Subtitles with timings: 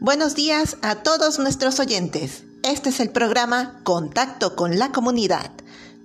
[0.00, 2.44] Buenos días a todos nuestros oyentes.
[2.62, 5.50] Este es el programa Contacto con la Comunidad.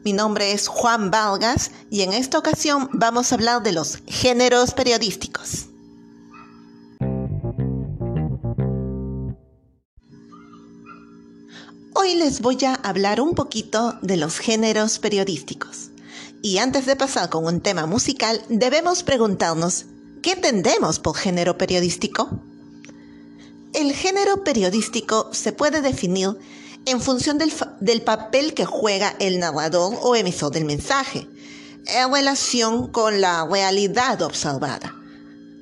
[0.04, 4.74] Mi nombre es Juan Valgas y en esta ocasión vamos a hablar de los géneros
[4.74, 5.68] periodísticos.
[11.94, 15.87] Hoy les voy a hablar un poquito de los géneros periodísticos.
[16.41, 19.86] Y antes de pasar con un tema musical, debemos preguntarnos,
[20.22, 22.30] ¿qué entendemos por género periodístico?
[23.73, 26.38] El género periodístico se puede definir
[26.86, 31.28] en función del, papel que juega el narrador o emisor del mensaje,
[31.86, 34.95] en relación con la realidad observada.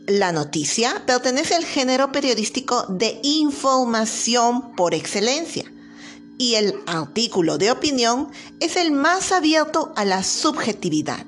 [0.07, 5.71] La noticia pertenece al género periodístico de información por excelencia
[6.37, 11.25] y el artículo de opinión es el más abierto a la subjetividad.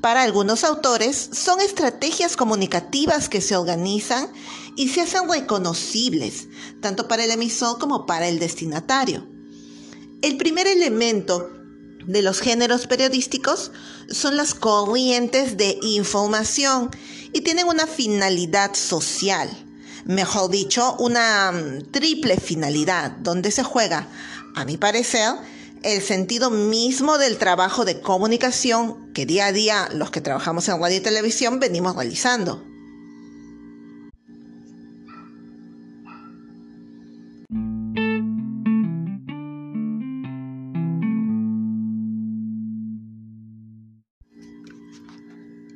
[0.00, 4.28] Para algunos autores son estrategias comunicativas que se organizan
[4.76, 6.48] y se hacen reconocibles,
[6.80, 9.26] tanto para el emisor como para el destinatario.
[10.20, 11.50] El primer elemento
[12.06, 13.72] de los géneros periodísticos
[14.10, 16.90] son las corrientes de información
[17.32, 19.50] y tienen una finalidad social,
[20.04, 24.08] mejor dicho, una mm, triple finalidad, donde se juega,
[24.54, 25.34] a mi parecer,
[25.82, 30.80] el sentido mismo del trabajo de comunicación que día a día los que trabajamos en
[30.80, 32.64] radio y televisión venimos realizando.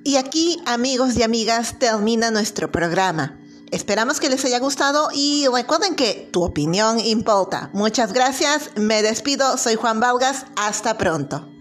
[0.04, 3.37] Y aquí, amigos y amigas, termina nuestro programa.
[3.70, 7.70] Esperamos que les haya gustado y recuerden que tu opinión importa.
[7.72, 11.57] Muchas gracias, me despido, soy Juan Vargas, hasta pronto.